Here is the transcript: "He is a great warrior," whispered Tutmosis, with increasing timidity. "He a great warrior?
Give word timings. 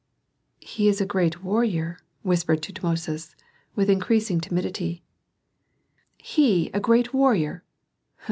"He 0.61 0.87
is 0.87 0.99
a 0.99 1.05
great 1.05 1.43
warrior," 1.43 1.99
whispered 2.23 2.63
Tutmosis, 2.63 3.35
with 3.75 3.87
increasing 3.87 4.41
timidity. 4.41 5.03
"He 6.17 6.71
a 6.73 6.79
great 6.79 7.13
warrior? 7.13 7.63